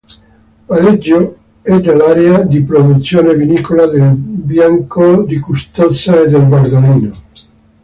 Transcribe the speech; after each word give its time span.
Valeggio 0.67 1.37
è 1.61 1.77
dell'area 1.79 2.41
di 2.41 2.63
produzione 2.63 3.35
vinicola 3.35 3.85
del 3.85 4.09
Bianco 4.15 5.21
di 5.21 5.37
Custoza 5.37 6.19
e 6.21 6.27
del 6.27 6.43
Bardolino. 6.45 7.11